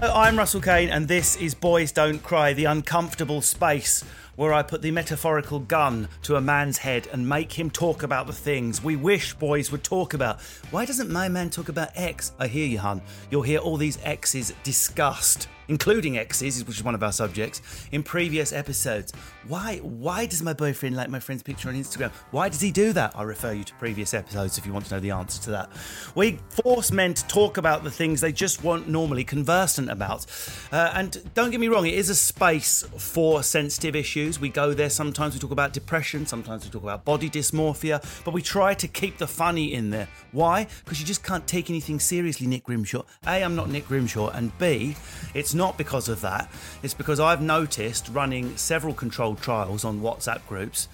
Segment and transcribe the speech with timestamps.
[0.00, 4.02] Hello, I'm Russell Kane, and this is Boys Don't Cry, the uncomfortable space
[4.34, 8.26] where I put the metaphorical gun to a man's head and make him talk about
[8.26, 10.40] the things we wish boys would talk about.
[10.70, 12.32] Why doesn't my man talk about X?
[12.38, 13.02] I hear you, hun.
[13.30, 18.02] You'll hear all these X's discussed including exes, which is one of our subjects, in
[18.02, 19.12] previous episodes.
[19.46, 22.10] Why why does my boyfriend like my friend's picture on Instagram?
[22.30, 23.12] Why does he do that?
[23.16, 25.70] I refer you to previous episodes if you want to know the answer to that.
[26.14, 30.26] We force men to talk about the things they just weren't normally conversant about.
[30.72, 34.40] Uh, and don't get me wrong, it is a space for sensitive issues.
[34.40, 38.34] We go there sometimes, we talk about depression, sometimes we talk about body dysmorphia, but
[38.34, 40.08] we try to keep the funny in there.
[40.32, 40.66] Why?
[40.84, 43.02] Because you just can't take anything seriously, Nick Grimshaw.
[43.26, 44.96] A, I'm not Nick Grimshaw, and B,
[45.34, 46.50] it's not because of that.
[46.82, 50.88] It's because I've noticed running several controlled trials on WhatsApp groups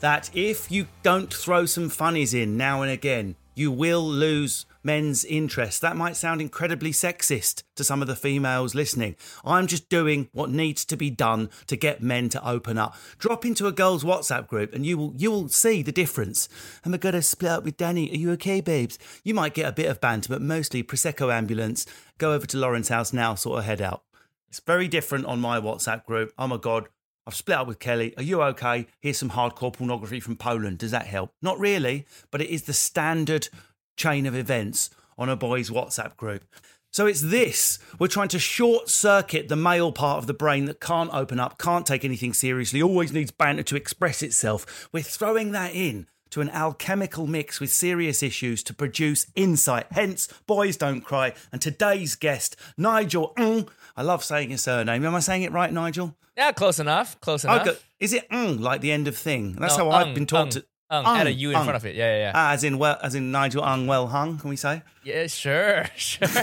[0.00, 5.24] that if you don't throw some funnies in now and again, you will lose men's
[5.24, 5.80] interest.
[5.80, 9.16] That might sound incredibly sexist to some of the females listening.
[9.42, 12.96] I'm just doing what needs to be done to get men to open up.
[13.18, 16.46] Drop into a girl's WhatsApp group and you will you will see the difference.
[16.84, 18.10] Am I gonna split up with Danny?
[18.10, 18.98] Are you okay, babes?
[19.24, 21.86] You might get a bit of banter, but mostly Prosecco ambulance.
[22.18, 24.02] Go over to Lauren's house now, sort of head out.
[24.50, 26.32] It's very different on my WhatsApp group.
[26.36, 26.88] Oh my God,
[27.26, 28.12] I've split up with Kelly.
[28.16, 28.86] Are you okay?
[29.00, 30.78] Here's some hardcore pornography from Poland.
[30.78, 31.32] Does that help?
[31.40, 33.48] Not really, but it is the standard
[33.96, 36.44] chain of events on a boys' WhatsApp group.
[36.92, 37.78] So it's this.
[38.00, 41.56] We're trying to short circuit the male part of the brain that can't open up,
[41.56, 44.88] can't take anything seriously, always needs banter to express itself.
[44.90, 49.86] We're throwing that in to an alchemical mix with serious issues to produce insight.
[49.90, 51.34] Hence, Boys Don't Cry.
[51.52, 55.04] And today's guest, Nigel mm, I love saying his surname.
[55.04, 56.14] Am I saying it right, Nigel?
[56.36, 57.20] Yeah, close enough.
[57.20, 57.66] Close enough.
[57.66, 57.76] Okay.
[57.98, 59.52] Is it mm, like the end of thing?
[59.58, 60.64] That's No, how I've been taught to.
[60.88, 61.64] ung, Ung, add a U in ung.
[61.64, 61.94] front of it.
[61.96, 62.32] Yeah, yeah, yeah.
[62.34, 64.38] Ah, as in well, as in Nigel Ung well hung.
[64.38, 64.82] Can we say?
[65.04, 66.26] yeah, sure, sure.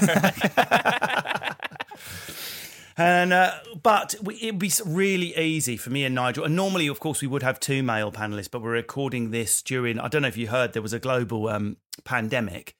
[2.97, 3.53] And uh,
[3.83, 6.45] but it'd be really easy for me and Nigel.
[6.45, 9.99] And normally, of course, we would have two male panelists, but we're recording this during.
[9.99, 12.75] I don't know if you heard there was a global um, pandemic.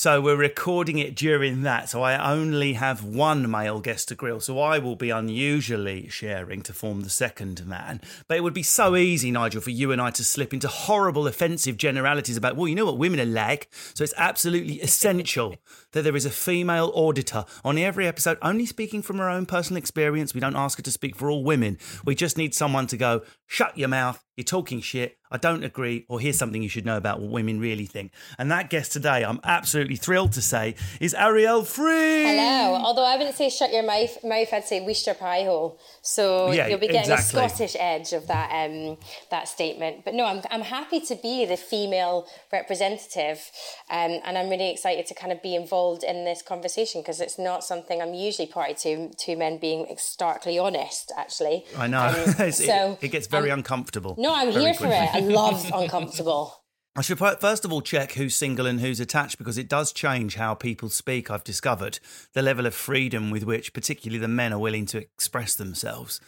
[0.00, 1.90] So we're recording it during that.
[1.90, 4.40] So I only have one male guest to grill.
[4.40, 8.00] So I will be unusually sharing to form the second man.
[8.26, 11.26] But it would be so easy, Nigel, for you and I to slip into horrible,
[11.26, 13.68] offensive generalities about, well, you know what women are like.
[13.92, 15.56] So it's absolutely essential
[15.92, 19.76] that there is a female auditor on every episode, only speaking from her own personal
[19.76, 20.32] experience.
[20.32, 21.76] We don't ask her to speak for all women.
[22.06, 24.24] We just need someone to go, shut your mouth.
[24.34, 25.18] You're talking shit.
[25.30, 28.12] I don't agree, or here's something you should know about what women really think.
[28.38, 32.24] And that guest today, I'm absolutely thrilled to say, is Ariel Free.
[32.24, 32.74] Hello.
[32.76, 35.78] Although I wouldn't say shut your mouth, mouth I'd say wish your pie hole.
[36.02, 37.40] So Yeah, you'll be getting exactly.
[37.44, 38.96] a Scottish edge of that um,
[39.30, 40.04] that statement.
[40.04, 43.50] But no, I'm, I'm happy to be the female representative,
[43.90, 47.38] um, and I'm really excited to kind of be involved in this conversation because it's
[47.38, 49.10] not something I'm usually party to.
[49.16, 51.64] Two men being starkly honest, actually.
[51.76, 52.00] I know.
[52.06, 54.14] Um, It's- it- so it, gets very uncomfortable.
[54.18, 54.96] No, I'm here for quickly.
[54.96, 55.19] it.
[55.20, 56.56] I love uncomfortable.
[56.96, 60.34] I should first of all check who's single and who's attached because it does change
[60.34, 61.30] how people speak.
[61.30, 62.00] I've discovered
[62.32, 66.20] the level of freedom with which, particularly the men, are willing to express themselves.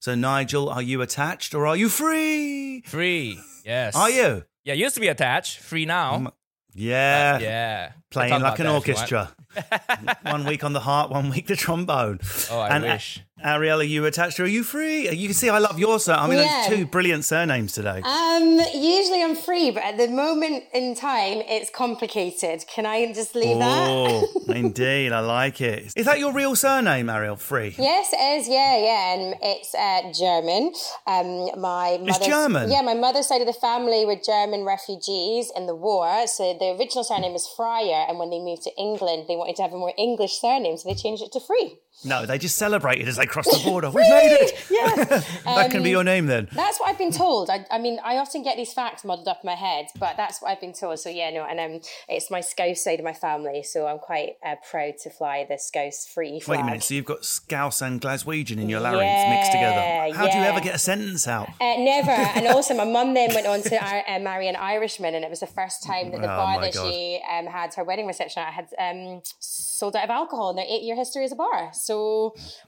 [0.00, 2.82] So, Nigel, are you attached or are you free?
[2.82, 3.38] Free.
[3.64, 3.94] Yes.
[3.94, 4.44] Are you?
[4.64, 5.58] Yeah, used to be attached.
[5.60, 6.32] Free now.
[6.74, 7.36] Yeah.
[7.36, 7.92] Uh, yeah.
[8.10, 9.34] Playing like an about that if you want.
[9.58, 10.16] orchestra.
[10.30, 12.20] one week on the heart, one week the trombone.
[12.50, 13.22] Oh, I and, uh, wish.
[13.42, 15.08] Ariel, are you attached or are you free?
[15.10, 16.24] You can see I love your surname.
[16.24, 16.66] I mean, Yeah.
[16.66, 18.02] there's two brilliant surnames today.
[18.02, 22.64] Um, usually I'm free, but at the moment in time, it's complicated.
[22.66, 23.88] Can I just leave that?
[23.88, 25.12] Oh, indeed.
[25.12, 25.92] I like it.
[25.94, 27.36] Is that your real surname, Ariel?
[27.36, 27.74] Free?
[27.78, 28.48] Yes, it is.
[28.48, 30.72] Yeah, yeah, and it's uh, German.
[31.06, 32.70] Um, my mother's, German?
[32.70, 36.26] Yeah, my mother's side of the family were German refugees in the war.
[36.26, 39.62] So the original surname is Fryer, and when they moved to England, they wanted to
[39.62, 41.78] have a more English surname, so they changed it to Free.
[42.04, 43.88] No, they just celebrated as they crossed the border.
[43.90, 44.66] We've made it.
[44.70, 45.04] Yeah,
[45.44, 46.48] that can be your name then.
[46.52, 47.50] that's what I've been told.
[47.50, 50.40] I, I mean, I often get these facts muddled up in my head, but that's
[50.40, 50.98] what I've been told.
[51.00, 54.34] So yeah, no, and um, it's my Scouse side of my family, so I'm quite
[54.46, 56.58] uh, proud to fly the Scouse Free flag.
[56.58, 56.82] Wait a minute.
[56.84, 60.14] So you've got Scouse and Glaswegian in your larynx mixed together.
[60.16, 61.48] How do you ever get a sentence out?
[61.60, 62.10] Uh, never.
[62.10, 65.40] And also, my mum then went on to uh, marry an Irishman, and it was
[65.40, 66.90] the first time that the Oh, bar that God.
[66.92, 70.66] she um, had her wedding reception at had um, sold out of alcohol in their
[70.68, 71.70] eight year history as a bar.
[71.72, 71.87] So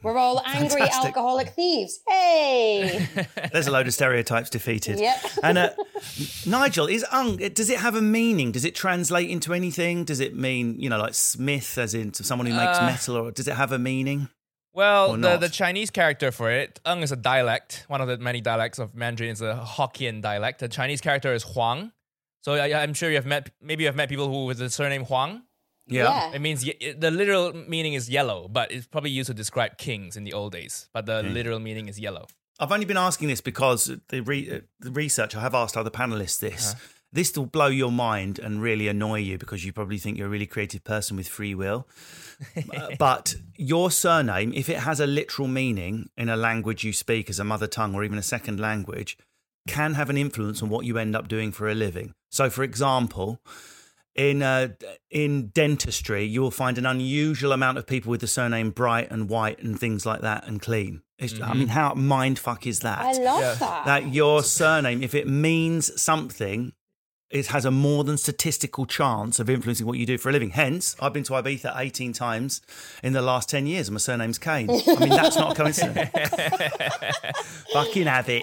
[0.03, 1.07] we're all angry Fantastic.
[1.07, 2.01] alcoholic thieves.
[2.09, 3.09] Hey!
[3.53, 4.99] There's a load of stereotypes defeated.
[5.01, 5.17] Yep.
[5.43, 5.71] And uh,
[6.47, 7.37] Nigel, is ung?
[7.37, 8.53] Does it have a meaning?
[8.53, 10.05] Does it translate into anything?
[10.05, 13.31] Does it mean you know like Smith, as in someone who makes Uh, metal, or
[13.31, 14.29] does it have a meaning?
[14.73, 17.85] Well, the, the Chinese character for it, Eng is a dialect.
[17.89, 20.61] One of the many dialects of Mandarin is a Hokkien dialect.
[20.61, 21.91] The Chinese character is Huang.
[22.43, 24.71] So I, I'm sure you have met, maybe you have met people who with the
[24.71, 25.43] surname Huang.
[25.87, 26.33] Yeah.
[26.33, 30.17] It means ye- the literal meaning is yellow, but it's probably used to describe kings
[30.17, 30.89] in the old days.
[30.93, 32.27] But the literal meaning is yellow.
[32.59, 35.91] I've only been asking this because the, re- uh, the research, I have asked other
[35.91, 36.75] panelists this.
[37.13, 40.31] This will blow your mind and really annoy you because you probably think you're a
[40.31, 41.87] really creative person with free will.
[42.75, 47.29] Uh, but your surname, if it has a literal meaning in a language you speak
[47.29, 49.19] as a mother tongue or even a second language,
[49.69, 52.15] can have an influence on what you end up doing for a living.
[52.31, 53.41] So, for example,
[54.15, 54.69] in uh,
[55.11, 59.29] in dentistry, you will find an unusual amount of people with the surname Bright and
[59.29, 61.03] White and things like that and clean.
[61.19, 62.99] It's, I mean, how mind fuck is that?
[62.99, 63.85] I love that.
[63.85, 66.73] that your surname, if it means something,
[67.29, 70.51] it has a more than statistical chance of influencing what you do for a living.
[70.51, 72.63] Hence, I've been to Ibiza 18 times
[73.05, 74.69] in the last 10 years and my surname's Kane.
[74.71, 76.11] I mean, that's not a coincidence.
[77.73, 78.43] Fucking have it.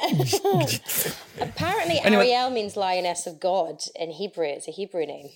[1.42, 2.30] Apparently, Anyway.
[2.30, 4.46] Ariel means lioness of God in Hebrew.
[4.46, 5.30] It's a Hebrew name.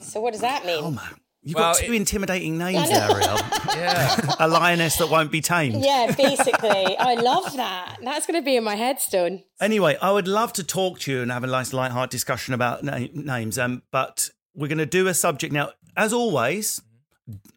[0.00, 0.80] So what does that mean?
[0.84, 1.04] Oh, man.
[1.42, 3.38] You've Well, got two it- intimidating names, Ariel.
[3.74, 4.20] Yeah.
[4.38, 5.84] a lioness that won't be tamed.
[5.84, 6.96] Yeah, basically.
[6.96, 7.96] I love that.
[8.02, 9.42] That's going to be in my headstone.
[9.60, 12.84] Anyway, I would love to talk to you and have a nice light-hearted discussion about
[12.84, 13.58] na- names.
[13.58, 15.70] Um, but we're going to do a subject now.
[15.96, 16.80] As always,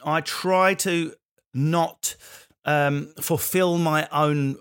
[0.04, 1.13] I try to
[1.54, 2.16] not
[2.66, 4.57] um, fulfill my own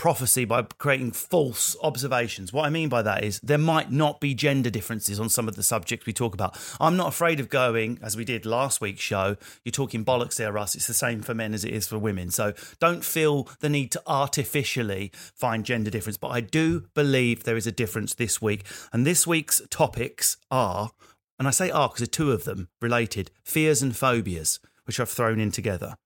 [0.00, 2.54] prophecy by creating false observations.
[2.54, 5.56] What I mean by that is there might not be gender differences on some of
[5.56, 6.58] the subjects we talk about.
[6.80, 10.52] I'm not afraid of going, as we did last week's show, you're talking bollocks there,
[10.52, 10.74] Russ.
[10.74, 12.30] It's the same for men as it is for women.
[12.30, 16.16] So don't feel the need to artificially find gender difference.
[16.16, 18.64] But I do believe there is a difference this week.
[18.94, 20.92] And this week's topics are,
[21.38, 24.98] and I say are because there are two of them related fears and phobias, which
[24.98, 25.96] I've thrown in together.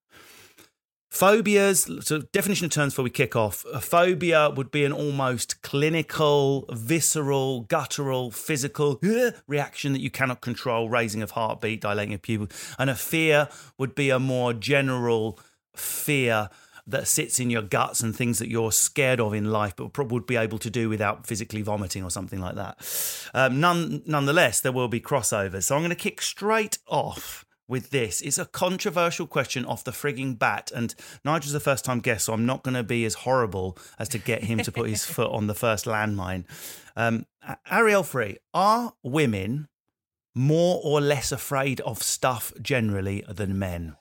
[1.14, 3.64] Phobias, so definition of terms before we kick off.
[3.72, 9.00] A phobia would be an almost clinical, visceral, guttural, physical
[9.46, 12.49] reaction that you cannot control, raising of heartbeat, dilating of pupil.
[12.81, 15.38] And a fear would be a more general
[15.76, 16.50] fear
[16.84, 20.26] that sits in your guts and things that you're scared of in life, but would
[20.26, 22.76] be able to do without physically vomiting or something like that.
[23.32, 25.62] Um, none, nonetheless, there will be crossovers.
[25.62, 28.20] So I'm going to kick straight off with this.
[28.20, 30.94] It's a controversial question off the frigging bat, and
[31.25, 34.19] Nigel's the first time guest, so I'm not going to be as horrible as to
[34.19, 36.44] get him to put his foot on the first landmine.
[36.96, 37.26] Um,
[37.71, 39.68] Ariel Free, are women
[40.35, 43.97] more or less afraid of stuff generally than men?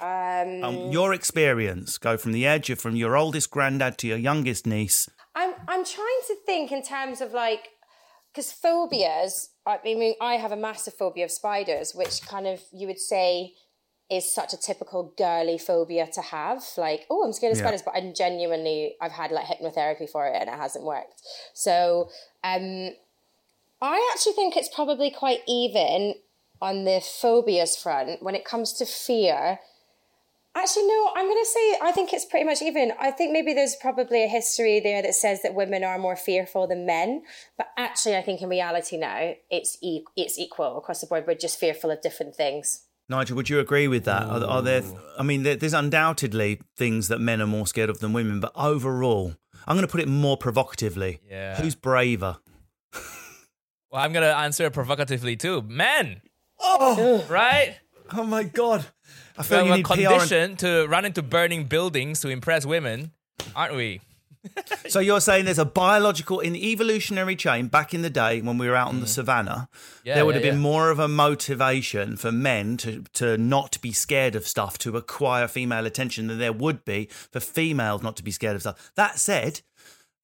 [0.00, 4.16] Um, Um, your experience, go from the edge, of from your oldest granddad to your
[4.16, 5.08] youngest niece.
[5.34, 7.68] I'm I'm trying to think in terms of like
[8.32, 9.49] because phobias.
[9.66, 13.54] I mean, I have a massive phobia of spiders, which kind of you would say
[14.10, 16.64] is such a typical girly phobia to have.
[16.76, 17.64] Like, oh, I'm scared of Yeah.
[17.64, 21.22] spiders, but I'm genuinely I've had like hypnotherapy for it and it hasn't worked.
[21.54, 22.10] So,
[22.42, 22.90] um,
[23.82, 26.14] I actually think it's probably quite even
[26.60, 29.60] on the phobias front when it comes to fear.
[30.56, 32.92] Actually, no, I'm going to say I think it's pretty much even.
[33.00, 36.66] I think maybe there's probably a history there that says that women are more fearful
[36.66, 37.22] than men,
[37.56, 41.24] but actually, I think in reality now it's e- it's equal across the board.
[41.26, 42.82] We're just fearful of different things.
[43.08, 44.22] Nigel, would you agree with that?
[44.24, 44.82] Are, are there?
[45.18, 48.52] I mean, there, there's undoubtedly things that men are more scared of than women, but
[48.56, 49.34] overall,
[49.68, 51.20] I'm going to put it more provocatively.
[51.28, 51.60] Yeah.
[51.60, 52.38] Who's braver?
[53.92, 55.62] Well, I'm gonna answer provocatively too.
[55.62, 56.22] Men,
[56.60, 57.76] Oh, right?
[58.12, 58.86] oh my God!
[59.38, 59.92] I feel Well, you we're need PR.
[59.92, 63.12] And, conditioned to run into burning buildings to impress women,
[63.54, 64.00] aren't we?
[64.88, 68.56] so you're saying there's a biological in the evolutionary chain back in the day when
[68.56, 69.76] we were out on the savannah, Mm.
[70.04, 70.62] Yeah, there would yeah, have been yeah.
[70.62, 75.46] more of a motivation for men to to not be scared of stuff to acquire
[75.46, 78.92] female attention than there would be for females not to be scared of stuff.
[78.96, 79.60] That said.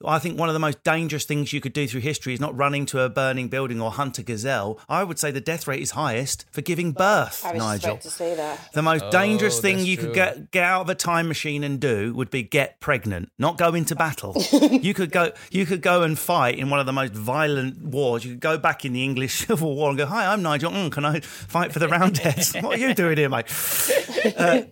[0.05, 2.55] I think one of the most dangerous things you could do through history is not
[2.57, 4.79] running to a burning building or hunt a gazelle.
[4.91, 7.91] I would say the death rate is highest for giving birth, I was just Nigel.
[7.93, 8.73] about to say that.
[8.75, 11.65] The most dangerous Oh, thing that's you could get get out of a time machine
[11.65, 14.35] and do would be get pregnant, not go into battle.
[14.71, 18.23] you could go you could go and fight in one of the most violent wars.
[18.25, 20.73] You could go back in the English Civil War and go, "Hi, I'm Nigel.
[20.73, 22.53] Mm, can I fight for the Roundheads?
[22.57, 23.47] what are you doing here, mate?"
[24.37, 24.63] Uh,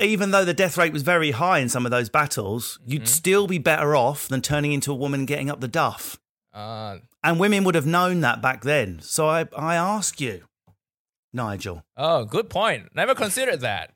[0.00, 3.06] even though the death rate was very high in some of those battles, you'd Mm-hmm.
[3.06, 6.18] still be better off than turning into a woman getting up the duff.
[6.52, 9.00] Uh, And women would have known that back then.
[9.02, 10.44] So I, I ask you,
[11.32, 12.94] Nigel, oh, good point.
[12.94, 13.92] Never considered that.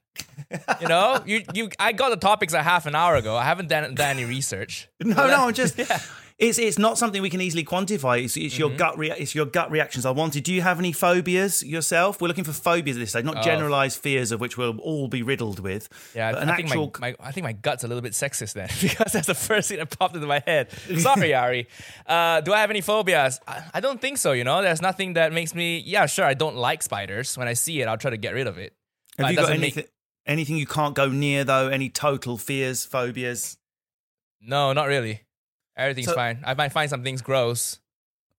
[0.81, 1.71] you know, you you.
[1.79, 3.35] I got the topics a half an hour ago.
[3.35, 4.89] I haven't done, done any research.
[5.03, 5.81] No, no, I'm just.
[6.39, 8.25] It's it's not something we can easily quantify.
[8.25, 8.61] It's, it's Mm-hmm.
[8.61, 8.99] your gut.
[8.99, 10.05] Rea- it's your gut reactions.
[10.07, 10.45] I wanted.
[10.45, 12.21] Do you have any phobias yourself?
[12.21, 13.43] We're looking for phobias at this stage, not Oh.
[13.43, 15.89] generalized fears of which we'll all be riddled with.
[16.15, 16.93] Yeah, I, an I think actual.
[17.01, 19.69] my, my I think my gut's a little bit sexist then because that's the first
[19.69, 20.71] thing that popped into my head.
[20.99, 21.69] Sorry, Ari.
[22.07, 23.39] Uh, do I have any phobias?
[23.47, 24.33] I, I don't think so.
[24.33, 25.79] You know, there's nothing that makes me.
[25.87, 27.37] Yeah, sure, I don't like spiders.
[27.39, 28.75] When I see it, I'll try to get rid of it.
[29.17, 29.91] But have it got doesn't make- anything?
[30.25, 31.69] Anything you can't go near though?
[31.69, 33.59] Any total fears, phobias?
[34.41, 35.23] No, not really.
[35.77, 36.43] Everything's So- fine.
[36.45, 37.79] I might find some things gross,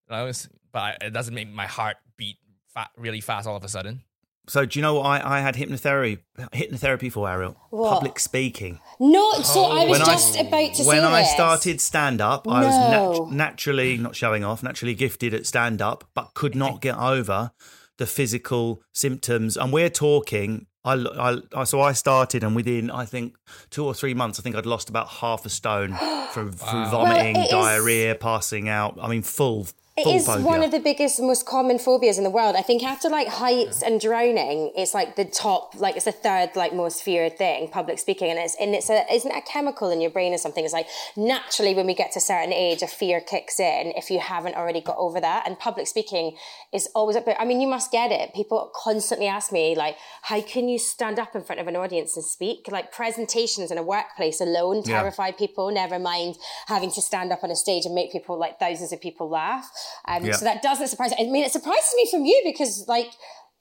[0.10, 2.38] you know, it's- but it doesn't make my heart beat
[2.74, 4.04] fa- really fast all of a sudden.
[4.50, 6.20] So do you know what I, I had hypnotherapy
[6.52, 7.56] hypnotherapy for Ariel?
[7.70, 7.94] What?
[7.94, 8.80] Public speaking.
[9.00, 11.32] No, so I was When I- just about to say when I this.
[11.32, 16.10] started stand up, I was nat- naturally not showing off, naturally gifted at stand up,
[16.14, 17.52] but could not get over
[17.98, 19.56] the physical symptoms.
[19.56, 20.68] And we're talking.
[20.86, 23.36] I, I, I- so I started, and within I think
[23.70, 25.96] two or three months, I think I'd lost about half a stone
[26.32, 28.98] through, through vomiting, Well, it is- diarrhea, passing out.
[29.02, 29.68] I mean, full.
[29.96, 30.44] It is phobia.
[30.44, 32.56] one of the biggest, most common phobias in the world.
[32.56, 36.56] I think after like heights and drowning, it's like the top, like it's the third
[36.56, 39.92] like most feared thing, public speaking, and it's and it's a isn't it a chemical
[39.92, 40.66] in your brain or something?
[40.66, 44.10] It's like naturally when we get to a certain age, a fear kicks in if
[44.10, 45.44] you haven't already got over that.
[45.46, 46.38] And public speaking
[46.74, 47.40] is always up there.
[47.40, 48.34] I mean, you must get it.
[48.34, 52.16] People constantly ask me like, how can you stand up in front of an audience
[52.16, 52.66] and speak?
[52.72, 55.02] Like presentations in a workplace alone Yeah.
[55.02, 55.70] terrify people.
[55.70, 59.00] Never mind having to stand up on a stage and make people like thousands of
[59.00, 59.70] people laugh.
[60.08, 60.34] Um, Yeah.
[60.34, 61.14] So that doesn't surprise.
[61.20, 63.12] I mean, it surprises me from you because like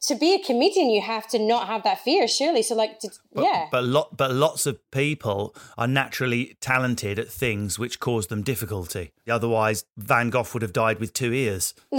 [0.02, 2.62] to be a comedian, you have to not have that fear, surely.
[2.62, 3.68] So like, to, But, yeah.
[3.70, 9.12] but lot, but lots of people are naturally talented at things which cause them difficulty.
[9.28, 11.74] Otherwise, Van Gogh would have died with two ears.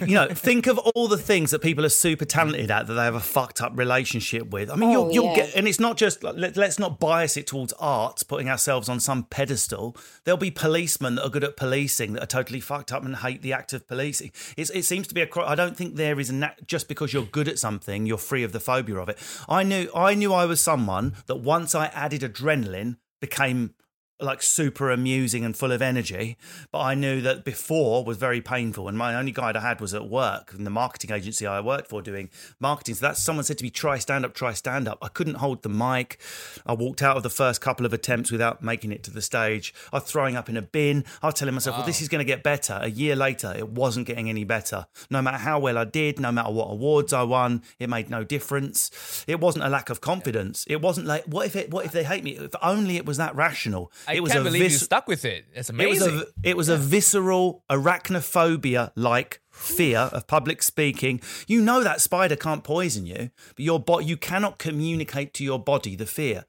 [0.00, 3.02] you know, think of all the things that people are super talented at that they
[3.04, 4.70] have a fucked up relationship with.
[4.70, 5.36] I mean, Oh, you'll, you'll yeah.
[5.36, 9.00] get, and it's not just let, let's not bias it towards art, putting ourselves on
[9.00, 9.96] some pedestal.
[10.24, 13.42] There'll be policemen that are good at policing that are totally fucked up and hate
[13.42, 14.32] the act of policing.
[14.56, 15.28] It's, it seems to be a.
[15.40, 18.42] I don't think there is a nat- just because you're good at something, you're free
[18.44, 19.18] of the phobia of it.
[19.48, 23.74] I knew, I knew I was someone that once I added adrenaline became
[24.20, 26.36] like super amusing and full of energy.
[26.70, 28.88] But I knew that before was very painful.
[28.88, 31.88] And my only guide I had was at work in the marketing agency I worked
[31.88, 32.30] for doing
[32.60, 32.94] marketing.
[32.94, 34.98] So that's someone said to me, try stand up, try stand up.
[35.02, 36.18] I couldn't hold the mic.
[36.64, 39.74] I walked out of the first couple of attempts without making it to the stage.
[39.92, 41.04] I was throwing up in a bin.
[41.22, 42.78] I was telling myself, well, this is going to get better.
[42.80, 44.86] A year later, it wasn't getting any better.
[45.10, 48.22] No matter how well I did, no matter what awards I won, it made no
[48.22, 49.24] difference.
[49.26, 50.64] It wasn't a lack of confidence.
[50.68, 52.36] It wasn't like, what if it, what if they hate me?
[52.36, 53.90] If only it was that rational.
[54.06, 55.46] I it was can't a believe you stuck with it.
[55.54, 56.20] It's it was amazing.
[56.44, 61.20] a it was a visceral arachnophobia like fear of public speaking.
[61.46, 65.58] You know that spider can't poison you, but your bo- you cannot communicate to your
[65.58, 66.44] body the fear.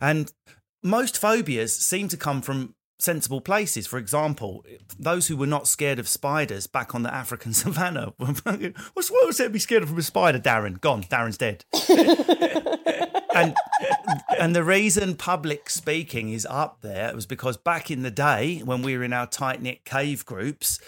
[0.00, 0.32] And
[0.82, 3.86] most phobias seem to come from sensible places.
[3.86, 4.64] For example,
[4.98, 8.12] those who were not scared of spiders back on the African savannah.
[8.16, 10.80] What's what was there to be scared of from a spider, Darren?
[10.80, 11.02] Gone.
[11.04, 11.64] Darren's dead.
[13.34, 13.54] and
[14.38, 18.82] and the reason public speaking is up there was because back in the day when
[18.82, 20.80] we were in our tight knit cave groups,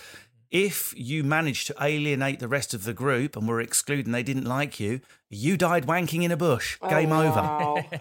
[0.51, 4.23] if you managed to alienate the rest of the group and were excluded and they
[4.25, 6.77] didn't like you, you died wanking in a bush.
[6.83, 7.41] Oh, Game over.
[7.41, 7.85] Wow.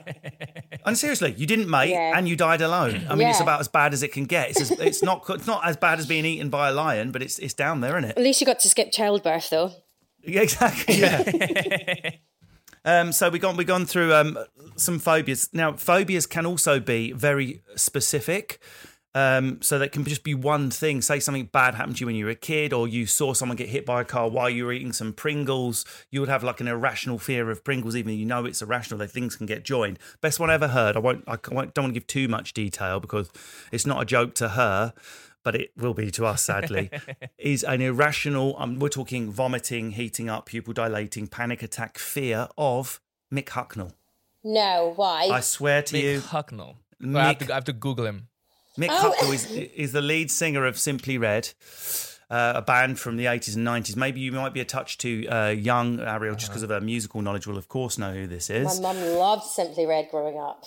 [0.85, 2.17] And seriously, you didn't mate Yeah.
[2.17, 3.05] and you died alone.
[3.09, 4.51] I mean, it's about as bad as it can get.
[4.51, 7.21] It's, as, it's not it's not as bad as being eaten by a lion, but
[7.21, 8.17] it's it's down there, isn't it?
[8.17, 9.71] At least you got to skip childbirth, though.
[10.23, 10.95] Yeah, exactly.
[10.99, 12.11] Yeah.
[12.89, 14.37] um, so we've gone we've gone through um,
[14.75, 15.49] some phobias.
[15.53, 18.59] Now, phobias can also be very specific.
[19.15, 21.01] Um, so that can just be one thing.
[21.01, 23.57] Say something bad happened to you when you were a kid, or you saw someone
[23.57, 25.83] get hit by a car while you were eating some Pringles.
[26.11, 28.99] You would have like an irrational fear of Pringles, even though you know it's irrational.
[28.99, 29.97] That things can get joined.
[30.21, 30.95] Best one I ever heard.
[30.95, 31.23] I won't.
[31.27, 33.31] I won't, don't want to give too much detail because
[33.71, 34.93] it's not a joke to her,
[35.43, 36.43] but it will be to us.
[36.43, 36.89] Sadly,
[37.37, 38.55] is an irrational.
[38.57, 42.99] Um, we're talking vomiting, heating up, pupil dilating, panic attack, fear of
[43.33, 43.93] Mick Hucknall.
[44.43, 45.29] No, why?
[45.31, 46.75] I swear to Mick you, Hucknall.
[47.03, 48.27] I, have Mick- to, I have to Google him.
[48.77, 49.13] Mick Oh.
[49.19, 51.49] Hucknall is, is the lead singer of Simply Red,
[52.29, 53.95] uh, a band from the 80s and 90s.
[53.95, 57.21] Maybe you might be a touch too uh, young, Ariel, just because of her musical
[57.21, 58.79] knowledge, will of course know who this is.
[58.79, 60.63] My mum loved Simply Red growing up.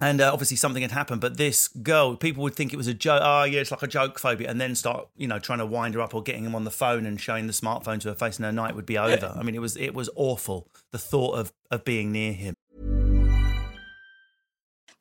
[0.00, 2.94] And uh, obviously something had happened, but this girl, people would think it was a
[2.94, 3.20] joke.
[3.22, 4.48] Oh, yeah, it's like a joke phobia.
[4.48, 6.70] And then start, you know, trying to wind her up or getting him on the
[6.70, 9.34] phone and showing the smartphone to her face and her night would be over.
[9.36, 12.54] I mean, it was it was awful, the thought of, of being near him.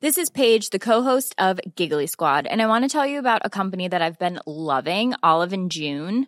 [0.02, 3.42] This is Paige, the co-host of Giggly Squad, and I want to tell you about
[3.46, 6.28] a company that I've been loving, Olive and June.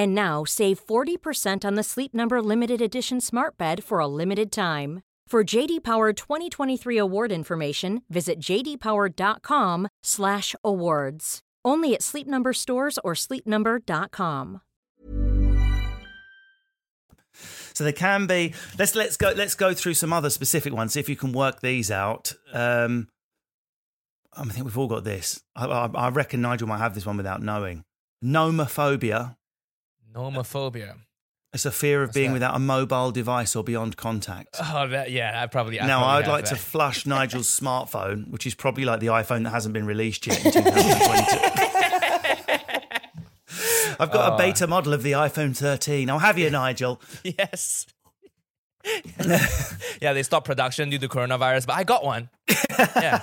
[0.00, 4.50] And now save 40% on the Sleep Number limited edition Smart Bed for a limited
[4.50, 5.02] time.
[5.28, 11.40] For JD Power 2023 award information, visit jdpower.com/awards.
[11.66, 14.62] Only at Sleep Number stores or sleepnumber.com.
[17.74, 18.54] So there can be.
[18.78, 20.94] Let's let's go let's go through some other specific ones.
[20.94, 22.32] See if you can work these out.
[22.54, 23.08] Um,
[24.34, 25.42] I think we've all got this.
[25.54, 27.84] I, I, I reckon Nigel might have this one without knowing.
[28.24, 29.36] Nomophobia.
[30.14, 30.96] Nomophobia.
[31.52, 32.34] It's a fear of What's being that?
[32.34, 34.56] without a mobile device or beyond contact.
[34.62, 35.80] Oh, that, yeah, I probably.
[35.80, 36.60] I now, probably I'd have like to that.
[36.60, 40.52] flush Nigel's smartphone, which is probably like the iPhone that hasn't been released yet in
[40.52, 41.66] 2022.
[43.98, 44.38] I've got a oh.
[44.38, 46.08] beta model of the iPhone 13.
[46.08, 47.02] I'll have you, Nigel.
[47.24, 47.86] yes.
[50.00, 52.30] yeah, they stopped production due to coronavirus, but I got one.
[52.78, 53.20] Yeah.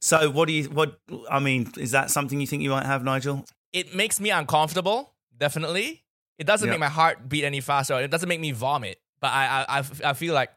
[0.00, 0.64] So, what do you?
[0.64, 3.44] What I mean is that something you think you might have, Nigel?
[3.72, 6.02] It makes me uncomfortable, definitely.
[6.38, 6.72] It doesn't Yeah.
[6.72, 7.94] make my heart beat any faster.
[8.00, 10.50] It doesn't make me vomit, but I, I, I, I feel like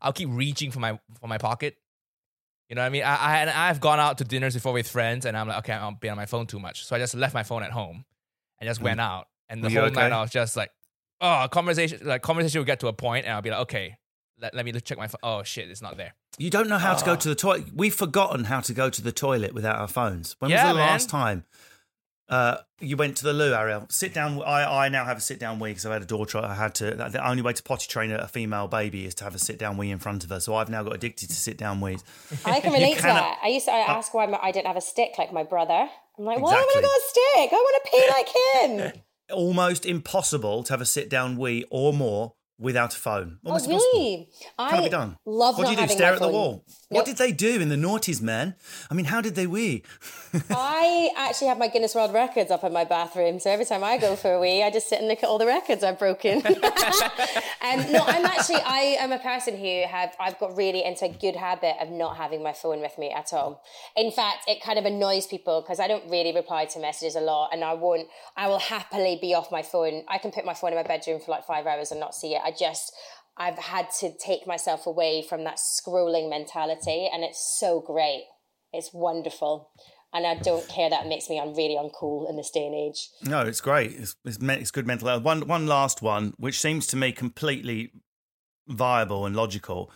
[0.00, 1.76] I'll keep reaching for my for my pocket.
[2.68, 3.02] You know what I mean?
[3.02, 5.72] I, I and I've gone out to dinners before with friends, and I'm like, okay,
[5.72, 8.04] I'll be on my phone too much, so I just left my phone at home,
[8.60, 9.26] and just went out.
[9.48, 9.74] And the Mm.
[9.74, 9.94] Were whole okay?
[10.08, 10.70] night I was just like,
[11.20, 13.96] oh, conversation, like conversation will get to a point, and I'll be like, okay,
[14.40, 15.18] let, let me check my phone.
[15.22, 16.14] Oh shit, it's not there.
[16.38, 17.06] You don't know how to Ah.
[17.06, 17.66] go to the toilet.
[17.74, 20.34] We've forgotten how to go to the toilet without our phones.
[20.38, 20.88] When Yeah, was the man.
[20.88, 21.44] last time
[22.34, 23.86] uh, you went to the loo, Ariel?
[23.90, 24.42] Sit down.
[24.42, 26.38] I, I now have a sit down wee because I've had a daughter.
[26.38, 26.90] I had to.
[26.96, 29.76] The only way to potty train a female baby is to have a sit down
[29.76, 30.40] wee in front of her.
[30.40, 32.02] So I've now got addicted to sit down wees.
[32.44, 33.38] I can relate to that.
[33.42, 35.88] I used to I ask why my, I didn't have a stick like my brother.
[36.18, 37.52] I'm like, why haven't I got a stick?
[37.52, 39.02] I want to pee like him.
[39.36, 43.38] Almost impossible to have a sit down wee or more without a phone.
[43.44, 43.92] oh, Almost impossible.
[43.94, 44.28] really?
[44.58, 45.16] I Can't be done.
[45.24, 45.92] love What do you do?
[45.92, 46.32] Stare at the phone.
[46.32, 46.64] wall.
[46.94, 48.54] What did they do in the noughties, man?
[48.90, 49.82] I mean, how did they wee?
[50.50, 53.98] I actually have my Guinness World Records up in my bathroom, so every time I
[53.98, 56.38] go for a wee, I just sit and look at all the records I've broken.
[56.46, 56.52] um,
[57.92, 61.36] no, I'm actually I am a person who have I've got really into a good
[61.36, 63.62] habit of not having my phone with me at all.
[63.96, 67.20] In fact, it kind of annoys people because I don't really reply to messages a
[67.20, 68.08] lot, and I won't.
[68.36, 70.04] I will happily be off my phone.
[70.08, 72.34] I can put my phone in my bedroom for like five hours and not see
[72.34, 72.42] it.
[72.44, 72.94] I just
[73.36, 78.24] I've had to take myself away from that scrolling mentality, and it's so great.
[78.72, 79.70] It's wonderful.
[80.12, 82.74] And I don't care that it makes me un- really uncool in this day and
[82.74, 83.08] age.
[83.24, 83.92] No, it's great.
[83.92, 85.24] It's, it's, it's good mental health.
[85.24, 87.90] One, one last one, which seems to me completely
[88.68, 89.90] viable and logical,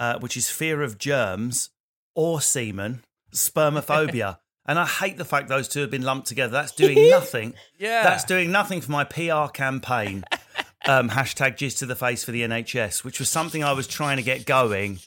[0.00, 1.68] uh, which is fear of germs
[2.14, 4.38] or semen, spermophobia.
[4.66, 6.52] and I hate the fact those two have been lumped together.
[6.52, 7.52] That's doing nothing.
[7.78, 8.04] Yeah.
[8.04, 10.24] That's doing nothing for my PR campaign.
[10.88, 14.16] um, hashtag jizz to the face for the NHS, which was something I was trying
[14.16, 14.98] to get going.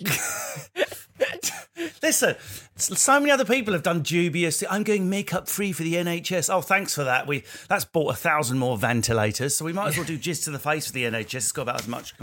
[2.02, 2.34] Listen,
[2.76, 4.62] so many other people have done dubious.
[4.70, 6.52] I'm going makeup free for the NHS.
[6.52, 7.26] Oh, thanks for that.
[7.26, 10.50] We that's bought a thousand more ventilators, so we might as well do jizz to
[10.50, 11.34] the face for the NHS.
[11.34, 12.14] It's got about as much.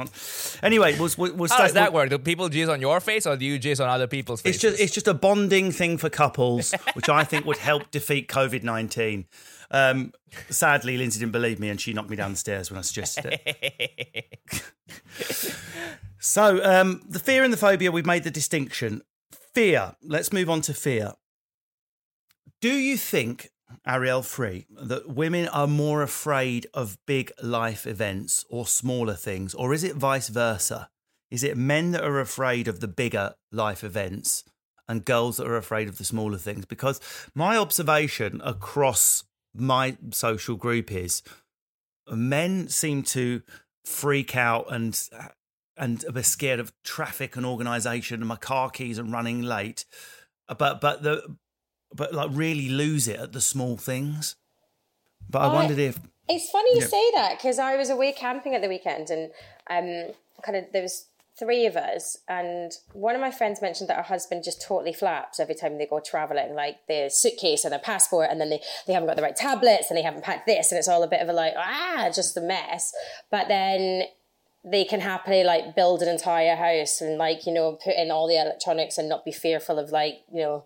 [0.64, 2.10] Anyway, we'll, we'll, we'll How stay- does that we'll- work?
[2.10, 4.56] Do people jizz on your face or do you jizz on other people's faces?
[4.56, 8.28] It's just it's just a bonding thing for couples, which I think would help defeat
[8.28, 9.26] COVID nineteen.
[9.72, 10.14] Um,
[10.50, 13.40] sadly, Lindsay didn't believe me, and she knocked me down the stairs when I suggested
[13.46, 14.64] it.
[16.20, 19.02] so, um, the fear and the phobia, we've made the distinction.
[19.54, 19.96] Fear.
[20.04, 21.14] Let's move on to fear.
[22.62, 23.50] Do you think,
[23.86, 29.74] Ariel Free, that women are more afraid of big life events or smaller things, or
[29.74, 30.90] is it vice versa?
[31.30, 34.44] Is it men that are afraid of the bigger life events
[34.88, 36.66] and girls that are afraid of the smaller things?
[36.66, 37.02] Because
[37.36, 39.24] my observation across
[39.58, 41.22] my social group is
[42.10, 43.42] men seem to
[43.84, 45.00] freak out and
[45.76, 49.86] and are scared of traffic and organisation and my car keys and running late,
[50.58, 51.38] but but the
[51.94, 54.36] but like really lose it at the small things.
[55.30, 56.88] But I I- wondered if It's funny you Yeah.
[56.88, 59.32] say that because I was away camping at the weekend and
[59.70, 61.06] um, kind of there was
[61.38, 65.40] three of us and one of my friends mentioned that her husband just totally flaps
[65.40, 68.94] every time they go traveling like their suitcase and their passport and then they, they
[68.94, 71.22] haven't got the right tablets and they haven't packed this and it's all a bit
[71.22, 72.92] of a like ah just a mess
[73.30, 74.04] but then
[74.66, 78.28] they can happily like build an entire house and like you know put in all
[78.28, 80.66] the electronics and not be fearful of like you know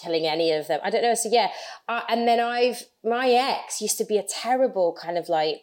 [0.00, 0.80] killing any of them.
[0.82, 1.14] I don't know.
[1.14, 1.50] So yeah,
[1.88, 5.62] uh, and then I've my ex used to be a terrible kind of like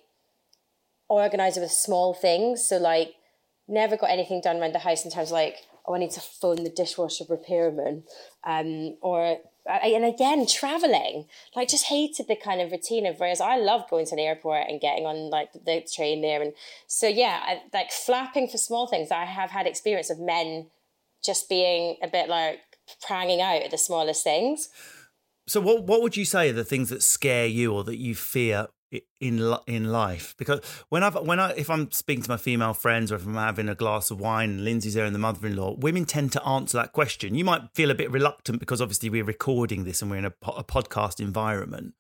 [1.08, 2.66] organizer with small things.
[2.68, 3.14] So like
[3.70, 6.22] never got anything done around the house in terms of like oh I need to
[6.22, 8.04] phone the dishwasher repairman,
[8.44, 11.26] um, or and again traveling.
[11.56, 14.68] Like just hated the kind of routine of whereas I love going to an airport
[14.68, 16.42] and getting on like the train there.
[16.42, 16.54] And
[16.88, 19.12] so yeah I, like flapping for small things.
[19.12, 20.68] I have had experience of men
[21.24, 22.60] just being a bit like
[23.06, 24.70] pranging out at the smallest things.
[25.48, 28.16] So, what what would you say are the things that scare you or that you
[28.16, 28.68] fear
[29.20, 30.36] in in life?
[30.38, 33.36] Because when I've when I if I'm speaking to my female friends or if I'm
[33.36, 36.94] having a glass of wine Lindsay's there and the mother-in-law, women tend to answer that
[36.94, 37.36] question.
[37.36, 40.32] You might feel a bit reluctant because obviously we're recording this and we're in a,
[40.32, 41.94] po- a podcast environment.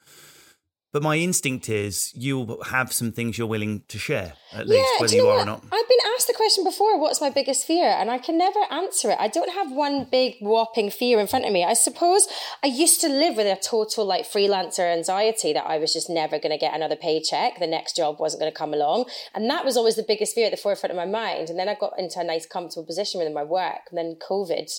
[0.91, 5.15] But my instinct is you'll have some things you're willing to share, at least, whether
[5.15, 5.43] you you, are what?
[5.43, 5.63] or not.
[5.71, 7.85] I've been asked the question before, what's my biggest fear?
[7.85, 9.17] And I can never answer it.
[9.19, 11.63] I don't have one big whopping fear in front of me.
[11.63, 12.27] I suppose
[12.63, 16.39] I used to live with a total like freelancer anxiety that I was just never
[16.39, 17.59] going to get another paycheck.
[17.59, 19.05] The next job wasn't going to come along.
[19.35, 21.51] And that was always the biggest fear at the forefront of my mind.
[21.51, 23.81] And then I got into a nice comfortable position within my work.
[23.91, 24.71] And then COVID.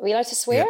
[0.00, 0.66] Are we allowed to swear?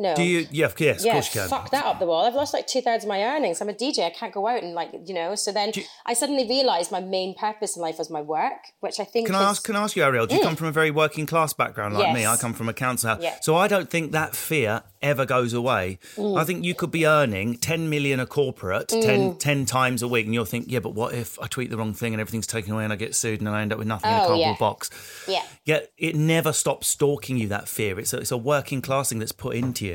[0.00, 0.14] No.
[0.16, 0.46] Do you?
[0.50, 1.50] Yeah, yes, of yeah, course you can.
[1.50, 2.24] fuck that up the wall.
[2.24, 3.60] I've lost like two thirds of my earnings.
[3.60, 4.06] I'm a DJ.
[4.06, 5.34] I can't go out and like you know.
[5.34, 5.72] So then
[6.06, 9.34] I suddenly realised my main purpose in life was my work, which I think Can
[9.36, 9.62] is, I ask?
[9.62, 10.26] Can I ask you, Ariel?
[10.26, 10.44] Do you mm.
[10.44, 12.26] come from a very working class background like me?
[12.26, 13.36] I come from a council house, Yeah.
[13.42, 15.98] so I don't think that fear ever goes away.
[16.16, 16.38] Mm.
[16.38, 19.38] I think you could be earning ten million a corporate 10, mm.
[19.38, 21.92] 10 times a week, and you'll think, yeah, but what if I tweet the wrong
[21.92, 24.10] thing and everything's taken away and I get sued and I end up with nothing
[24.10, 24.56] in a Oh, cardboard yeah.
[24.58, 24.90] box?
[25.28, 25.42] Yeah.
[25.64, 27.48] Yet it never stops stalking you.
[27.48, 27.98] That fear.
[27.98, 29.89] It's a, it's a working class thing that's put into you.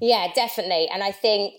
[0.00, 0.88] Yeah, definitely.
[0.92, 1.54] And I think,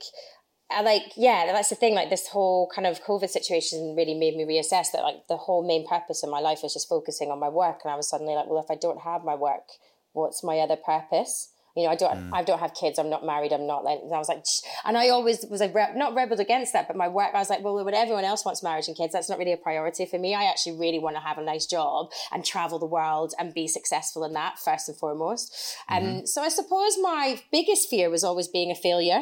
[0.71, 1.95] I like, yeah, that's the thing.
[1.95, 5.65] Like this whole kind of COVID situation really made me reassess that like the whole
[5.65, 7.81] main purpose of my life was just focusing on my work.
[7.83, 9.67] And I was suddenly like, well, if I don't have my work,
[10.13, 11.49] what's my other purpose?
[11.79, 12.99] You know, I don't, I don't have kids.
[12.99, 13.53] I'm not married.
[13.53, 16.15] I'm not like, and I was like, "Shh." and I always was like, re- not
[16.15, 18.87] rebelled against that, but my work, I was like, well, when everyone else wants marriage
[18.87, 20.35] and kids, that's not really a priority for me.
[20.35, 23.67] I actually really want to have a nice job and travel the world and be
[23.67, 25.55] successful in that first and foremost.
[25.89, 29.21] Um, so I suppose my biggest fear was always being a failure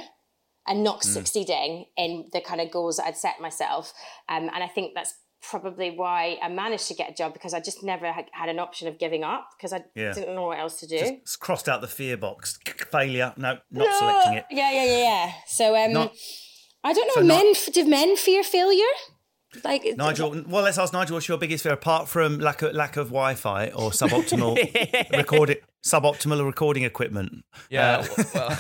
[0.68, 3.94] and not succeeding in the kind of goals that I'd set myself.
[4.28, 7.60] Um, and I think that's probably why I managed to get a job because I
[7.60, 10.14] just never had, had an option of giving up because I Yeah.
[10.14, 10.98] didn't know what else to do.
[10.98, 12.60] It's crossed out the fear box.
[12.92, 13.34] Failure.
[13.38, 14.46] No, not selecting it.
[14.52, 15.32] Yeah, yeah, yeah, yeah.
[15.48, 16.14] So um, Not-
[16.84, 17.14] I don't know.
[17.16, 18.84] so not- men do men fear failure?
[19.64, 21.16] Like Nigel, well, let's ask Nigel.
[21.16, 24.58] What's your biggest fear apart from lack of lack of Wi-Fi or suboptimal
[25.18, 27.32] recording suboptimal recording equipment.
[27.70, 28.60] Yeah, Uh,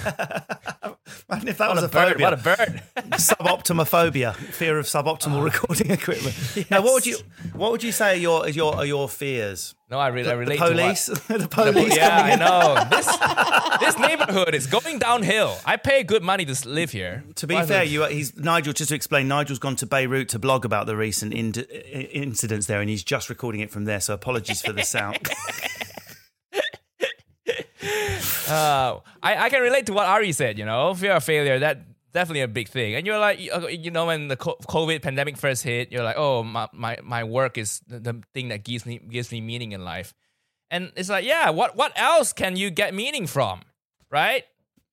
[0.83, 0.96] well,
[1.29, 2.09] imagine if that what was a a bird!
[2.11, 2.25] phobia.
[2.25, 2.83] What a bird!
[3.17, 5.43] suboptimophobia, fear of suboptimal ah.
[5.43, 6.35] recording equipment.
[6.71, 7.17] Now, what would you
[7.53, 9.75] what would you say are your your are your fears?
[9.89, 11.39] No, I, re- I The relate police, to what.
[11.39, 11.95] the police.
[11.95, 12.89] yeah, coming I know.
[12.89, 15.57] This this neighborhood is going downhill.
[15.65, 17.23] I pay good money to live here.
[17.35, 18.73] To be Why fair, you uh, he's Nigel.
[18.73, 22.81] Just to explain, Nigel's gone to Beirut to blog about the recent in- incidents there,
[22.81, 24.01] and he's just recording it from there.
[24.01, 25.19] So apologies for the sound.
[28.49, 31.81] Uh, I, I can relate to what Ari said, you know, fear of failure, that
[32.13, 32.95] definitely a big thing.
[32.95, 36.67] And you're like, you know, when the COVID pandemic first hit, you're like, oh, my,
[36.73, 40.13] my, my work is the, the thing that gives me, gives me meaning in life.
[40.69, 43.61] And it's like, yeah, what, what else can you get meaning from?
[44.09, 44.43] Right?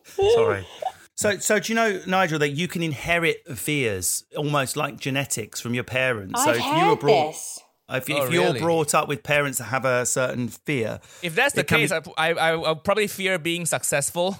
[0.34, 0.66] Sorry.
[1.14, 5.74] So, so do you know, Nigel, that you can inherit fears almost like genetics from
[5.74, 6.42] your parents?
[6.42, 7.60] so I've if heard you were brought, this.
[7.96, 8.60] If, Oh, if you're really?
[8.60, 12.30] brought up with parents that have a certain fear, if that's the case, be- I,
[12.30, 14.36] I, I, I'll probably fear being successful,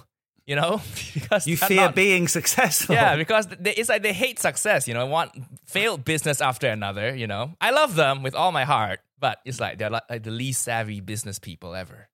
[0.47, 0.81] you know?
[1.15, 2.95] because you fear not- being successful.
[2.95, 5.31] Yeah, because they, it's like they hate success, you know, want
[5.67, 7.55] failed business after another, you know.
[7.61, 11.01] I love them with all my heart, but it's like they're like, the least savvy
[11.01, 12.09] business people ever.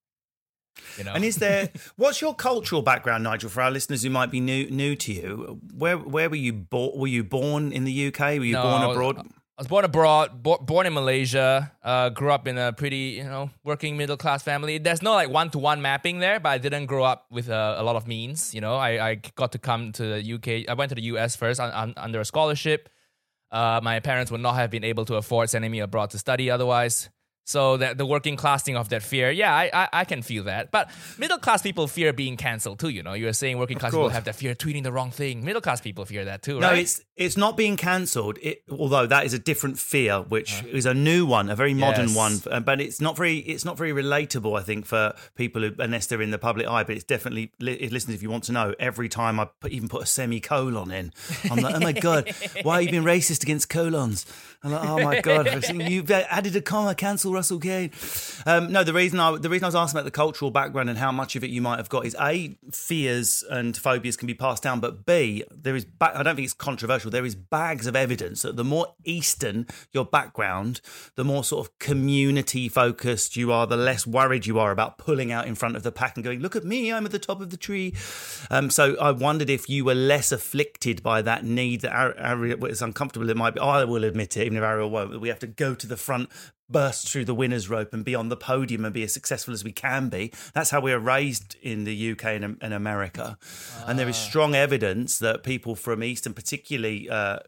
[0.96, 1.12] You know.
[1.12, 4.70] And is there what's your cultural background, Nigel, for our listeners who might be new
[4.70, 5.58] new to you?
[5.74, 6.96] Where where were you born?
[7.00, 8.20] Were you born in the UK?
[8.20, 9.26] Were you No, born abroad?
[9.58, 13.24] I was born abroad, bo- born in Malaysia, uh, grew up in a pretty, you
[13.24, 14.78] know, working middle class family.
[14.78, 17.74] There's no like one to one mapping there, but I didn't grow up with uh,
[17.76, 18.54] a lot of means.
[18.54, 20.70] You know, I, I got to come to the UK.
[20.70, 22.88] I went to the US first un- un- under a scholarship.
[23.50, 26.52] Uh, my parents would not have been able to afford sending me abroad to study
[26.52, 27.10] otherwise.
[27.48, 30.44] So that the working class thing of that fear, yeah, I, I I can feel
[30.44, 30.70] that.
[30.70, 32.90] But middle class people fear being cancelled too.
[32.90, 35.10] You know, you were saying working class people have that fear of tweeting the wrong
[35.10, 35.42] thing.
[35.42, 36.80] Middle class people fear that too, No, right?
[36.82, 38.36] it's it's not being cancelled.
[38.42, 42.08] It, although that is a different fear, which is a new one, a very modern
[42.08, 42.16] Yes.
[42.16, 42.34] one.
[42.52, 46.04] uh, But it's not very it's not very relatable, I think, for people who, unless
[46.06, 46.84] they're in the public eye.
[46.84, 49.88] But it's definitely li- listeners, if you want to know, every time I put, even
[49.88, 51.12] put a semicolon in,
[51.50, 52.30] I'm like, oh my god,
[52.62, 54.26] why are you being racist against colons?
[54.62, 55.44] I'm like, oh my god,
[55.90, 57.92] you've added a comma, cancel Russell Kane.
[58.46, 60.98] Um, no, the reason I the reason I was asking about the cultural background and
[60.98, 64.34] how much of it you might have got is a fears and phobias can be
[64.34, 67.10] passed down, but b there is ba- I don't think it's controversial.
[67.10, 70.80] There is bags of evidence that the more eastern your background,
[71.14, 75.30] the more sort of community focused you are, the less worried you are about pulling
[75.30, 77.40] out in front of the pack and going, look at me, I'm at the top
[77.40, 77.94] of the tree.
[78.50, 82.66] Um, so I wondered if you were less afflicted by that need that Ari- Ariel,
[82.66, 85.38] as uncomfortable it might be, I will admit it, even if Ariel won't, we have
[85.40, 86.30] to go to the front,
[86.70, 89.64] burst through the winner's rope and be on the podium and be as successful as
[89.64, 90.32] we can be.
[90.54, 93.38] That's how we are raised in the UK and, and America.
[93.86, 97.38] And there is strong evidence that people from East and particularly uh,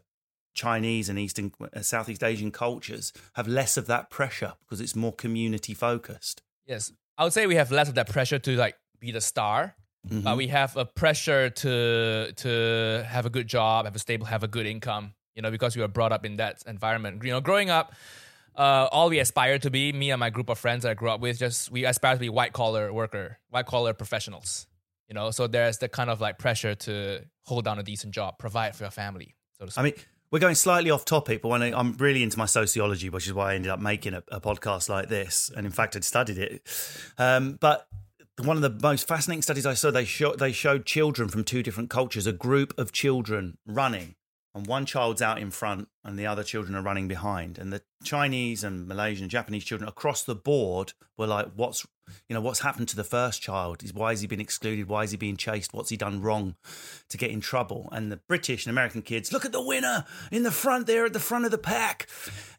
[0.53, 5.13] Chinese and Eastern, uh, Southeast Asian cultures have less of that pressure because it's more
[5.13, 6.41] community focused.
[6.65, 9.75] Yes, I would say we have less of that pressure to like be the star,
[10.09, 10.21] Mm-hmm.
[10.21, 14.41] but we have a pressure to to have a good job, have a stable, have
[14.41, 15.13] a good income.
[15.35, 17.23] You know, because we were brought up in that environment.
[17.23, 17.93] You know, growing up,
[18.55, 21.09] uh, all we aspire to be, me and my group of friends that I grew
[21.09, 24.67] up with, just we aspire to be white collar worker, white collar professionals.
[25.07, 28.37] You know, so there's the kind of like pressure to hold down a decent job,
[28.37, 29.35] provide for your family.
[29.59, 29.67] So.
[29.75, 29.93] I mean,
[30.31, 33.33] we're going slightly off topic, but when I, I'm really into my sociology, which is
[33.33, 36.37] why I ended up making a, a podcast like this, and in fact, I'd studied
[36.37, 36.61] it.
[37.17, 37.87] Um, but
[38.41, 41.61] one of the most fascinating studies I saw, they show, they showed children from two
[41.61, 44.15] different cultures, a group of children running,
[44.53, 47.57] and one child's out in front, and the other children are running behind.
[47.57, 51.85] And the Chinese and Malaysian and Japanese children across the board were like, "What's
[52.27, 53.83] you know what's happened to the first child?
[53.83, 54.89] Is why has he been excluded?
[54.89, 55.73] Why is he being chased?
[55.73, 56.55] What's he done wrong
[57.09, 60.43] to get in trouble?" And the British and American kids, look at the winner in
[60.43, 62.09] the front there at the front of the pack,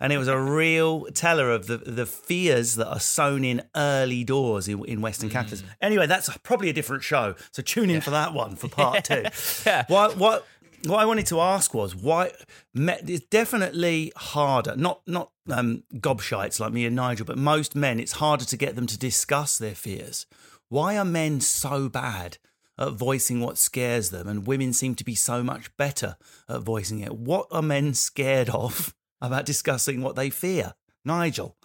[0.00, 4.24] and it was a real teller of the the fears that are sown in early
[4.24, 5.32] doors in, in Western mm.
[5.32, 5.66] capitalism.
[5.82, 9.24] Anyway, that's probably a different show, so tune in for that one for part two.
[9.66, 9.84] Yeah.
[9.88, 10.46] What what
[10.86, 12.32] what I wanted to ask was why
[12.74, 14.76] it's definitely harder.
[14.76, 18.00] Not not um, gobshites like me and Nigel, but most men.
[18.00, 20.26] It's harder to get them to discuss their fears.
[20.68, 22.38] Why are men so bad
[22.78, 26.16] at voicing what scares them, and women seem to be so much better
[26.48, 27.14] at voicing it?
[27.14, 30.74] What are men scared of about discussing what they fear?
[31.04, 31.56] Nigel,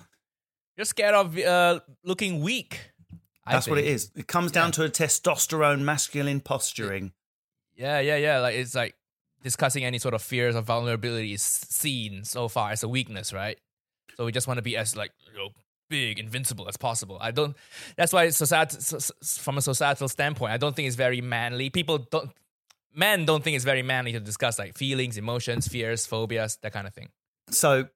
[0.75, 2.91] You're scared of uh, looking weak.
[3.45, 4.11] I that's what it is.
[4.15, 7.13] It comes down to a testosterone masculine posturing.
[7.75, 8.39] Yeah, yeah, yeah.
[8.39, 8.95] Like it's like
[9.43, 13.57] discussing any sort of fears or vulnerabilities seen so far as a weakness, right?
[14.15, 15.49] So we just want to be as like you know
[15.89, 17.17] big, invincible as possible.
[17.21, 17.55] I don't.
[17.95, 21.69] That's why society, so- so- from a societal standpoint, I don't think it's very manly.
[21.69, 22.31] People don't.
[22.93, 26.87] Men don't think it's very manly to discuss like feelings, emotions, fears, phobias, that kind
[26.87, 27.09] of thing.
[27.51, 27.87] So,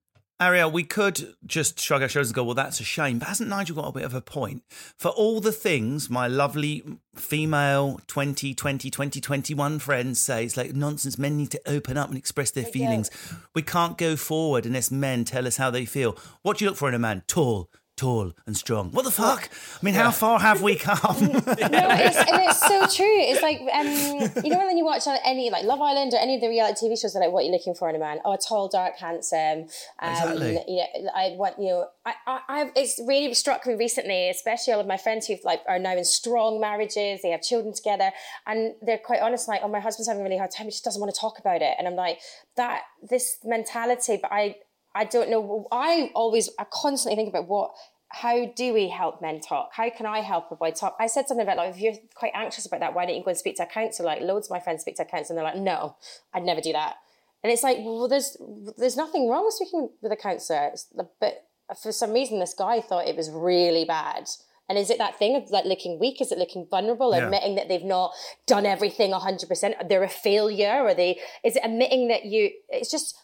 [0.41, 3.19] Ariel, we could just shrug our shoulders and go, well, that's a shame.
[3.19, 4.63] But hasn't Nigel got a bit of a point?
[4.97, 6.83] For all the things my lovely
[7.15, 11.19] female 2020, 2021 friends say, it's like nonsense.
[11.19, 13.11] Men need to open up and express their feelings.
[13.53, 16.17] We can't go forward unless men tell us how they feel.
[16.41, 17.21] What do you look for in a man?
[17.27, 17.69] Tall,
[18.01, 18.89] tall and strong.
[18.91, 19.49] What the fuck?
[19.51, 21.17] I mean, how far have we come?
[21.19, 23.17] no, it's, and it's so true.
[23.29, 26.41] It's like um, you know when you watch any like Love Island or any of
[26.41, 28.19] the reality TV shows, they're like, "What are you looking for in a man?
[28.25, 29.67] Oh, tall, dark, handsome."
[29.99, 30.59] Um, Exactly.
[30.67, 31.87] You know, I want you know.
[32.03, 35.61] I, I, I've it's really struck me recently, especially all of my friends who like
[35.69, 37.21] are now in strong marriages.
[37.21, 38.11] They have children together,
[38.47, 39.47] and they're quite honest.
[39.47, 40.65] Like, oh, my husband's having a really hard time.
[40.65, 41.75] He just doesn't want to talk about it.
[41.77, 42.19] And I'm like,
[42.57, 44.17] that this mentality.
[44.21, 44.55] But I
[44.93, 45.67] I don't know.
[45.71, 47.71] I always, I constantly think about what,
[48.13, 49.71] how do we help men talk?
[49.73, 50.95] How can I help a boy talk?
[50.99, 53.29] I said something about like, if you're quite anxious about that, why don't you go
[53.29, 54.07] and speak to a counsellor?
[54.07, 55.95] Like loads of my friends speak to a counsellor and they're like, no,
[56.33, 56.95] I'd never do that.
[57.43, 58.37] And it's like, well, there's,
[58.77, 60.71] there's nothing wrong with speaking with a counsellor.
[61.19, 61.45] But
[61.81, 64.27] for some reason, this guy thought it was really bad.
[64.69, 66.21] And is it that thing of like looking weak?
[66.21, 67.13] Is it looking vulnerable?
[67.13, 67.25] Yeah.
[67.25, 68.13] Admitting that they've not
[68.45, 69.89] done everything 100%?
[69.89, 70.83] They're a failure?
[70.83, 73.17] Or they, is it admitting that you, it's just,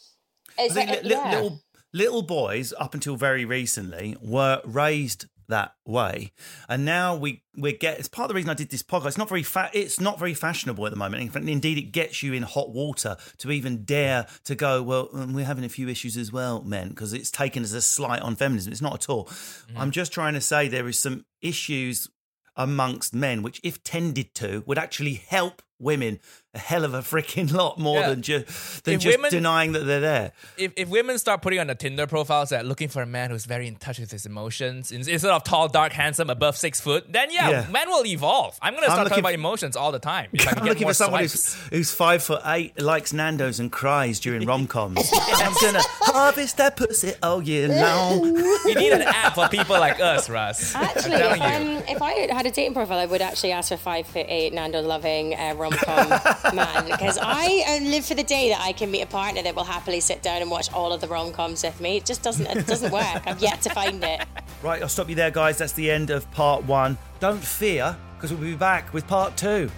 [0.57, 1.31] it's like, li- li- yeah.
[1.31, 1.61] little
[1.93, 6.31] little boys up until very recently were raised that way,
[6.67, 7.99] and now we we get.
[7.99, 9.07] It's part of the reason I did this podcast.
[9.07, 9.71] It's not very fat.
[9.73, 11.21] It's not very fashionable at the moment.
[11.21, 14.83] In fact, indeed, it gets you in hot water to even dare to go.
[14.83, 17.81] Well, um, we're having a few issues as well, men, because it's taken as a
[17.81, 18.71] slight on feminism.
[18.71, 19.25] It's not at all.
[19.25, 19.77] Mm-hmm.
[19.77, 22.09] I'm just trying to say there is some issues
[22.57, 26.19] amongst men which, if tended to, would actually help women
[26.53, 28.09] a hell of a freaking lot more Yeah.
[28.09, 28.43] than, ju-
[28.83, 30.31] than If just women- denying that they're there.
[30.57, 33.45] if, if women start putting on the Tinder profiles that looking for a man who's
[33.45, 37.29] very in touch with his emotions instead of tall, dark, handsome, above six foot, then
[37.31, 37.65] yeah, Yeah.
[37.69, 38.57] men will evolve.
[38.61, 40.29] I'm gonna I'm start looking talking about emotions all the time.
[40.33, 41.53] If I can I'm get looking more for someone swipes.
[41.55, 44.97] who's, who's five foot eight, likes Nando's and cries during rom coms.
[45.13, 48.25] I'm gonna harvest that pussy all year long.
[48.25, 50.73] You need an app for people like us, Russ.
[50.73, 51.41] Actually, I'm if,
[51.89, 54.53] um, if I had a dating profile, I would actually ask for five foot eight
[54.53, 58.73] Nando loving uh, rom com man because I uh, live for the day that I
[58.73, 61.31] can meet a partner that will happily sit down and watch all of the rom
[61.31, 61.97] coms with me.
[61.97, 63.25] It just doesn't it doesn't work.
[63.25, 64.25] I've yet to find it.
[64.63, 65.57] Right, I'll stop you there, guys.
[65.57, 66.97] That's the end of part one.
[67.19, 69.69] Don't fear, because we'll be back with part two.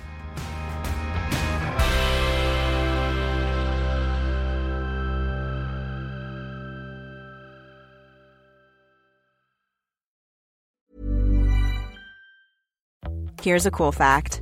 [13.41, 14.41] Here's a cool fact